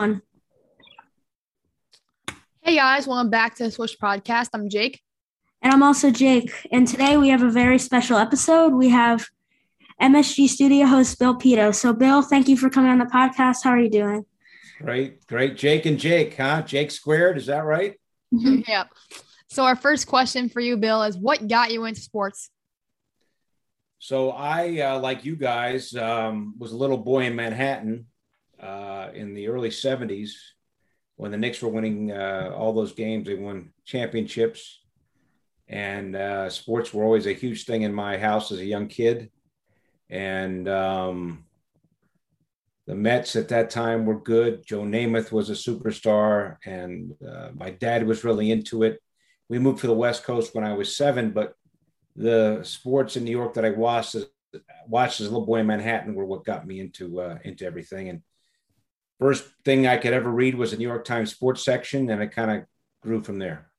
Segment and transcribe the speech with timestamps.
[0.00, 0.16] Hey
[2.76, 4.48] guys, welcome back to the Swish Podcast.
[4.54, 5.02] I'm Jake.
[5.60, 6.50] And I'm also Jake.
[6.72, 8.72] And today we have a very special episode.
[8.72, 9.28] We have
[10.00, 11.74] MSG studio host Bill Pidto.
[11.74, 13.56] So, Bill, thank you for coming on the podcast.
[13.62, 14.24] How are you doing?
[14.78, 15.58] Great, great.
[15.58, 16.62] Jake and Jake, huh?
[16.62, 18.00] Jake squared, is that right?
[18.30, 18.84] yeah.
[19.50, 22.48] So, our first question for you, Bill, is what got you into sports?
[23.98, 28.06] So, I, uh, like you guys, um, was a little boy in Manhattan
[28.62, 30.32] uh, in the early 70s
[31.16, 33.26] when the Knicks were winning uh, all those games.
[33.26, 34.80] They won championships.
[35.68, 39.30] And uh, sports were always a huge thing in my house as a young kid
[40.10, 41.44] and um,
[42.86, 44.66] the Mets at that time were good.
[44.66, 49.00] Joe Namath was a superstar, and uh, my dad was really into it.
[49.48, 51.54] We moved to the West Coast when I was seven, but
[52.16, 54.26] the sports in New York that I watched as,
[54.88, 58.08] watched as a little boy in Manhattan were what got me into uh, into everything.
[58.08, 58.22] And
[59.20, 62.32] first thing I could ever read was a New York Times sports section, and it
[62.32, 62.64] kind of
[63.02, 63.70] grew from there.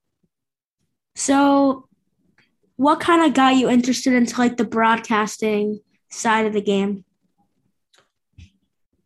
[1.14, 1.88] So,
[2.76, 5.80] what kind of got you interested into like the broadcasting?
[6.14, 7.04] side of the game?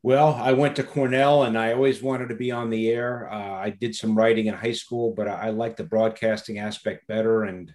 [0.03, 3.29] Well, I went to Cornell and I always wanted to be on the air.
[3.33, 7.09] Uh, I did some writing in high school, but I, I like the broadcasting aspect
[7.09, 7.45] better.
[7.45, 7.73] And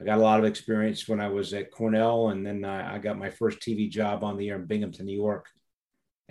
[0.00, 2.30] I got a lot of experience when I was at Cornell.
[2.30, 5.16] And then I, I got my first TV job on the air in Binghamton, New
[5.16, 5.46] York.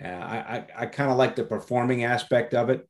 [0.02, 2.88] Uh, I, I, I kind of like the performing aspect of it.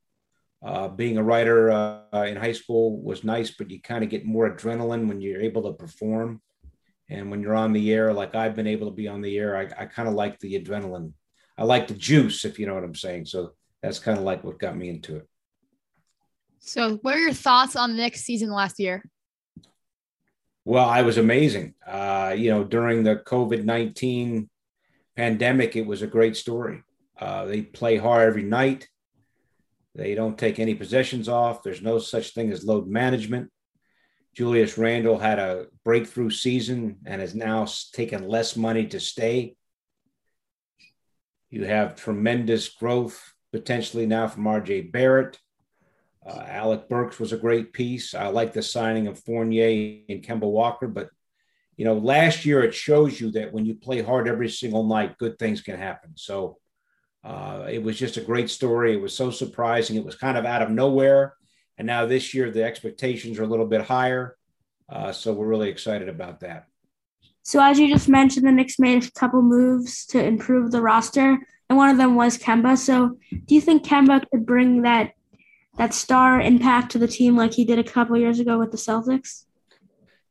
[0.60, 4.24] Uh, being a writer uh, in high school was nice, but you kind of get
[4.24, 6.42] more adrenaline when you're able to perform.
[7.08, 9.56] And when you're on the air, like I've been able to be on the air,
[9.56, 11.12] I, I kind of like the adrenaline.
[11.56, 13.26] I like the juice, if you know what I'm saying.
[13.26, 15.28] So that's kind of like what got me into it.
[16.58, 19.04] So, what are your thoughts on the Knicks season last year?
[20.64, 21.74] Well, I was amazing.
[21.86, 24.50] Uh, you know, during the COVID 19
[25.16, 26.82] pandemic, it was a great story.
[27.18, 28.88] Uh, they play hard every night.
[29.94, 31.62] They don't take any possessions off.
[31.62, 33.50] There's no such thing as load management.
[34.34, 39.56] Julius Randle had a breakthrough season and has now taken less money to stay.
[41.50, 45.38] You have tremendous growth potentially now from RJ Barrett.
[46.24, 48.14] Uh, Alec Burks was a great piece.
[48.14, 51.08] I like the signing of Fournier and Kemba Walker, but
[51.76, 55.16] you know, last year it shows you that when you play hard every single night,
[55.18, 56.12] good things can happen.
[56.16, 56.58] So
[57.24, 58.94] uh, it was just a great story.
[58.94, 59.96] It was so surprising.
[59.96, 61.34] It was kind of out of nowhere.
[61.76, 64.36] And now this year, the expectations are a little bit higher.
[64.88, 66.66] Uh, so we're really excited about that.
[67.42, 71.38] So, as you just mentioned, the Knicks made a couple moves to improve the roster,
[71.68, 72.76] and one of them was Kemba.
[72.76, 75.12] So, do you think Kemba could bring that
[75.78, 78.76] that star impact to the team like he did a couple years ago with the
[78.76, 79.44] Celtics?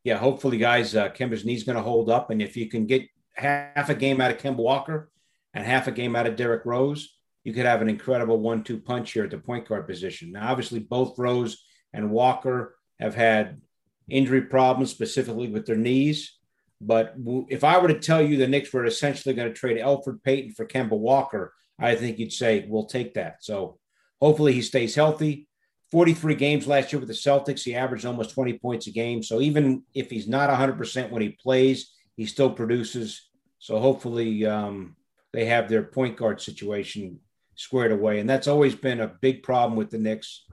[0.03, 3.07] Yeah, hopefully, guys, uh, Kemba's knee's going to hold up, and if you can get
[3.33, 5.09] half a game out of Kemba Walker
[5.57, 9.13] and half a game out of Derrick Rose, you could have an incredible one-two punch
[9.13, 10.34] here at the point guard position.
[10.34, 11.63] Now, obviously, both Rose
[11.94, 13.59] and Walker have had
[14.07, 16.38] injury problems, specifically with their knees.
[16.79, 17.16] But
[17.50, 20.51] if I were to tell you the Knicks were essentially going to trade Elfrid Payton
[20.51, 23.44] for Kemba Walker, I think you'd say we'll take that.
[23.44, 23.79] So
[24.22, 25.47] hopefully he stays healthy.
[25.90, 29.23] 43 games last year with the Celtics, he averaged almost 20 points a game.
[29.23, 33.28] So even if he's not 100% when he plays, he still produces.
[33.57, 34.97] So hopefully um,
[35.33, 37.19] they have their point guard situation
[37.55, 38.19] squared away.
[38.19, 40.45] And that's always been a big problem with the Knicks,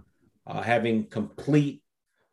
[0.46, 1.82] uh, having complete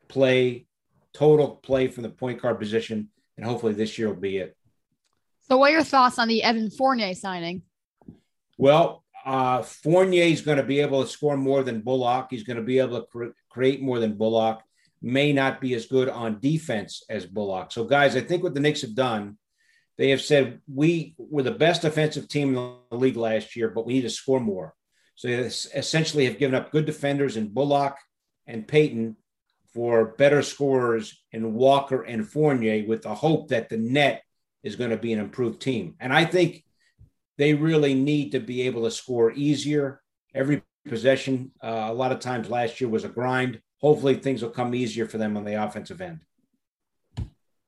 [0.07, 0.65] play,
[1.13, 3.09] total play from the point guard position.
[3.37, 4.55] And hopefully this year will be it.
[5.47, 7.63] So, what are your thoughts on the Evan Fournier signing?
[8.57, 12.27] Well, uh, Fournier is going to be able to score more than Bullock.
[12.29, 14.61] He's going to be able to cre- create more than Bullock.
[15.01, 17.71] May not be as good on defense as Bullock.
[17.71, 19.37] So, guys, I think what the Knicks have done
[20.01, 23.85] they have said we were the best offensive team in the league last year, but
[23.85, 24.73] we need to score more.
[25.13, 27.95] So they essentially have given up good defenders in Bullock
[28.47, 29.15] and Payton
[29.75, 34.23] for better scorers in Walker and Fournier with the hope that the net
[34.63, 35.93] is going to be an improved team.
[35.99, 36.63] And I think
[37.37, 40.01] they really need to be able to score easier.
[40.33, 43.61] Every possession, uh, a lot of times last year was a grind.
[43.81, 46.21] Hopefully things will come easier for them on the offensive end.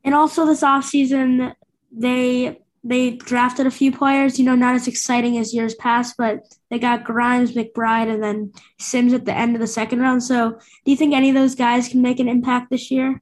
[0.04, 1.54] And also this offseason,
[1.94, 6.42] they they drafted a few players, you know, not as exciting as years past, but
[6.70, 10.22] they got Grimes, McBride, and then Sims at the end of the second round.
[10.22, 13.22] So, do you think any of those guys can make an impact this year?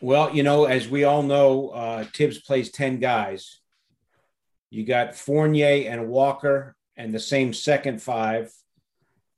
[0.00, 3.60] Well, you know, as we all know, uh, Thibs plays 10 guys.
[4.70, 8.50] You got Fournier and Walker and the same second five.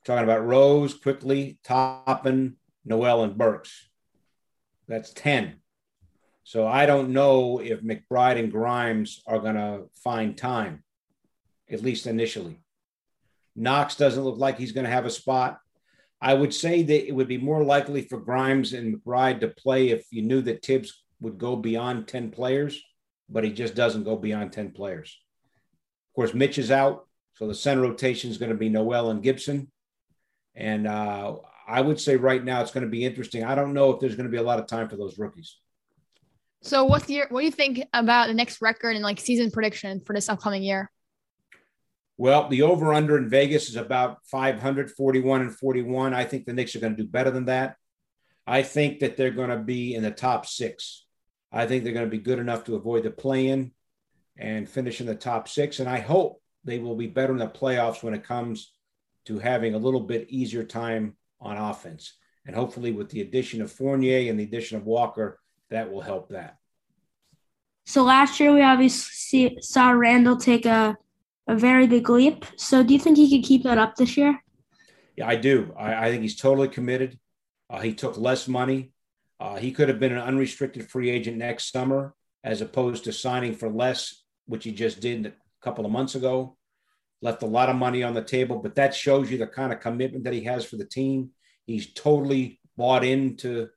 [0.05, 3.89] talking about Rose, Quickley, Toppin, Noel, and Burks.
[4.87, 5.57] That's 10.
[6.45, 10.85] So I don't know if McBride and Grimes are going to find time,
[11.71, 12.61] at least initially.
[13.57, 15.59] Knox doesn't look like he's going to have a spot.
[16.21, 19.89] I would say that it would be more likely for Grimes and McBride to play
[19.89, 22.81] if you knew that Thibs would go beyond 10 players,
[23.29, 25.19] but he just doesn't go beyond 10 players.
[26.11, 27.09] Of course, Mitch is out.
[27.35, 29.73] So the center rotation is going to be Noel and Gibson.
[30.55, 31.37] And uh,
[31.67, 33.45] I would say right now it's going to be interesting.
[33.45, 35.57] I don't know if there's going to be a lot of time for those rookies.
[36.65, 40.01] So what's your what do you think about the Knicks record and like season prediction
[40.01, 40.91] for this upcoming year?
[42.17, 46.15] Well, the over under in Vegas is about 541 and 41.
[46.15, 47.77] I think the Knicks are going to do better than that.
[48.47, 51.05] I think that they're going to be in the top six.
[51.53, 53.73] I think they're going to be good enough to avoid the play in
[54.37, 55.81] and finish in the top six.
[55.81, 58.73] And I hope they will be better in the playoffs when it comes
[59.27, 62.15] to having a little bit easier time on offense.
[62.47, 65.41] And hopefully, with the addition of Fournier and the addition of Walker,
[65.71, 66.59] that will help that.
[67.87, 70.97] So last year, we obviously saw Randle take a,
[71.47, 72.45] a very big leap.
[72.57, 74.43] So do you think he could keep that up this year?
[75.17, 75.75] Yeah, I do.
[75.79, 77.19] I, I think he's totally committed.
[77.69, 78.93] Uh, he took less money.
[79.39, 83.55] Uh, he could have been an unrestricted free agent next summer as opposed to signing
[83.55, 85.33] for less, which he just did a
[85.63, 86.57] couple of months ago.
[87.23, 89.81] Left a lot of money on the table, but that shows you the kind of
[89.81, 91.31] commitment that he has for the team.
[91.67, 93.69] He's totally bought into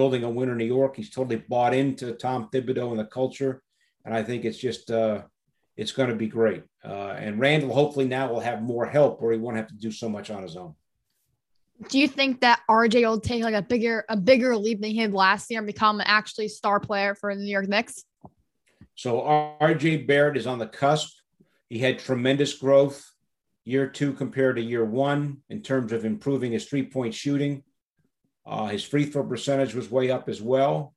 [0.00, 0.96] building a winner in New York.
[0.96, 3.62] He's totally bought into Tom Thibodeau and the culture.
[4.06, 5.24] And I think it's just, uh,
[5.76, 6.62] it's going to be great.
[6.82, 9.90] Uh, and Randle hopefully now will have more help or he won't have to do
[9.90, 10.74] so much on his own.
[11.90, 15.00] Do you think that RJ will take like a bigger a bigger leap than he
[15.00, 18.02] did last year and become an actually star player for the New York Knicks?
[18.94, 19.20] So
[19.60, 21.10] RJ Barrett is on the cusp.
[21.68, 23.04] He had tremendous growth
[23.66, 27.64] year two compared to year one in terms of improving his three point shooting.
[28.50, 30.92] Uh, his free throw percentage was way up as well.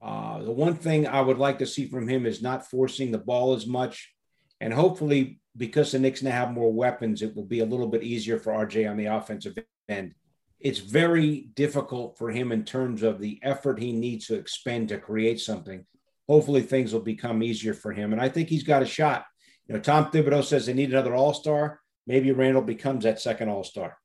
[0.00, 3.18] Uh, the one thing I would like to see from him is not forcing the
[3.18, 4.14] ball as much.
[4.60, 8.04] And hopefully, because the Knicks now have more weapons, it will be a little bit
[8.04, 9.58] easier for RJ on the offensive
[9.88, 10.14] end.
[10.60, 14.98] It's very difficult for him in terms of the effort he needs to expend to
[14.98, 15.84] create something.
[16.28, 18.12] Hopefully, things will become easier for him.
[18.12, 19.24] And I think he's got a shot.
[19.66, 21.80] You know, Tom Thibodeau says they need another all star.
[22.06, 23.98] Maybe Randle becomes that second all star.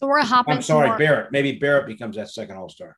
[0.00, 0.54] So we're hopping.
[0.54, 1.32] I'm sorry, more- Barrett.
[1.32, 2.96] Maybe Barrett becomes that second all star.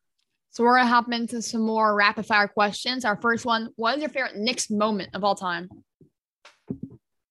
[0.50, 3.04] So we're gonna hop into some more rapid fire questions.
[3.04, 5.68] Our first one: What is your favorite Knicks moment of all time?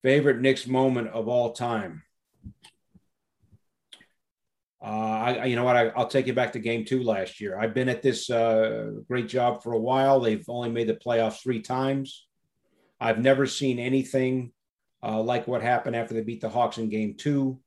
[0.03, 2.03] Favorite Knicks moment of all time.
[4.83, 5.75] Uh, I, you know what?
[5.75, 7.57] I, will take you back to game two last year.
[7.57, 10.19] I've been at this uh, great job for a while.
[10.19, 12.25] They've only made the playoffs three times.
[12.99, 14.51] I've never seen anything
[15.03, 17.59] uh, like what happened after they beat the Hawks in game two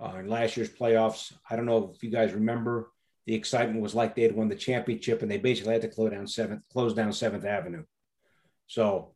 [0.00, 1.32] uh, in last year's playoffs.
[1.48, 2.90] I don't know if you guys remember.
[3.26, 6.12] The excitement was like they had won the championship and they basically had to close
[6.12, 7.84] down seventh, close down Seventh Avenue.
[8.66, 9.12] So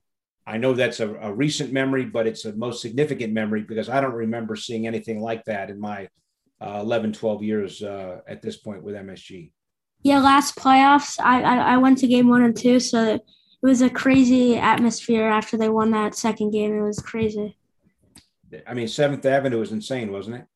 [0.46, 4.00] I know that's a, a recent memory, but it's a most significant memory because I
[4.00, 6.08] don't remember seeing anything like that in my
[6.60, 9.52] uh, 11, 12 years uh, at this point with MSG.
[10.02, 13.22] Yeah, last playoffs, I, I, I went to game one and two, so it
[13.62, 16.74] was a crazy atmosphere after they won that second game.
[16.74, 17.56] It was crazy.
[18.66, 20.46] I mean, Seventh Avenue was insane, wasn't it?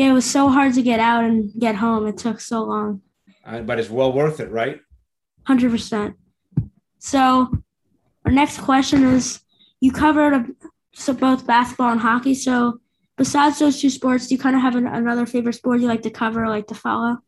[0.00, 2.06] Yeah, it was so hard to get out and get home.
[2.06, 3.02] It took so long.
[3.44, 4.80] Uh, but it's well worth it, right?
[5.46, 6.14] 100%.
[6.98, 7.52] So,
[8.24, 9.40] our next question is
[9.78, 10.46] you covered a,
[10.94, 12.32] so both basketball and hockey.
[12.32, 12.80] So,
[13.18, 16.00] besides those two sports, do you kind of have an, another favorite sport you like
[16.04, 17.18] to cover, like to follow?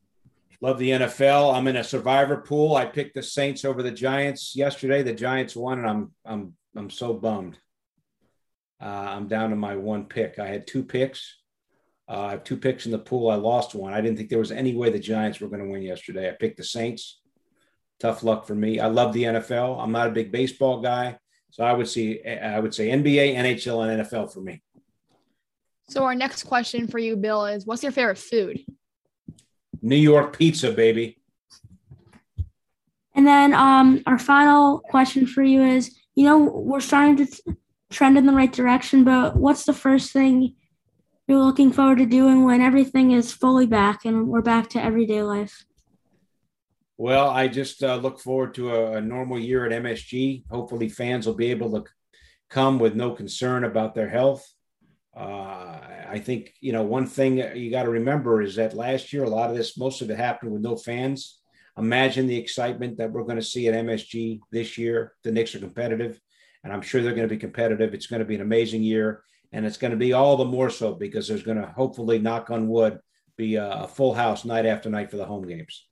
[0.63, 1.55] Love the NFL.
[1.55, 2.75] I'm in a survivor pool.
[2.75, 5.03] I picked the Saints over the Giants yesterday.
[5.03, 7.59] The Giants won, and I'm I'm I'm so bummed.
[8.81, 10.39] Uh, I'm down to my one pick.
[10.39, 11.42] I had two picks.
[12.13, 13.31] Uh, I have two picks in the pool.
[13.31, 13.95] I lost one.
[13.95, 16.29] I didn't think there was any way the Giants were going to win yesterday.
[16.29, 17.21] I picked the Saints.
[18.01, 18.81] Tough luck for me.
[18.81, 19.83] I love the NFL.
[19.83, 21.17] I'm not a big baseball guy,
[21.51, 24.63] so I would see I would say NBA, NHL, and NFL for me.
[25.89, 28.61] So our next question for you, Bill, is what's your favorite food?
[29.81, 31.19] New York pizza, baby.
[33.15, 37.57] And then um, our final question for you is, you know, we're starting to
[37.91, 40.57] trend in the right direction, but what's the first thing
[41.29, 45.23] you're looking forward to doing when everything is fully back and we're back to everyday
[45.23, 45.65] life?
[46.99, 50.45] Well, I just uh, look forward to a, a, normal year at MSG.
[50.51, 51.91] Hopefully, fans will be able to
[52.51, 54.47] come with no concern about their health.
[55.17, 59.25] Uh, I think, you know, one thing you got to remember is that last year,
[59.25, 61.41] a lot of this, most of it happened with no fans.
[61.79, 65.15] Imagine the excitement that we're going to see at MSG this year.
[65.25, 66.21] The Knicks are competitive,
[66.63, 67.95] and I'm sure they're going to be competitive.
[67.95, 69.23] It's going to be an amazing year.
[69.53, 72.51] And it's going to be all the more so because there's going to hopefully, knock
[72.51, 72.99] on wood,
[73.37, 75.87] be a full house night after night for the home games.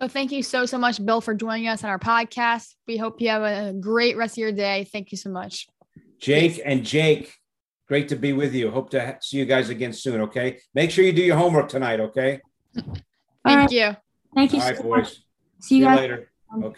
[0.00, 2.74] So thank you so, so much, Bill, for joining us on our podcast.
[2.86, 4.84] We hope you have a great rest of your day.
[4.84, 5.66] Thank you so much.
[6.18, 7.34] Jake and Jake,
[7.88, 8.70] Great to be with you.
[8.70, 10.20] Hope to see you guys again soon.
[10.22, 10.58] Okay.
[10.74, 12.00] Make sure you do your homework tonight.
[12.00, 12.40] Okay.
[12.74, 12.96] Thank
[13.44, 13.70] right.
[13.70, 13.96] you.
[14.34, 15.04] Thank you All so right, much.
[15.04, 15.22] boys.
[15.60, 15.96] See you guys.
[15.96, 16.30] later.
[16.52, 16.74] Um, okay.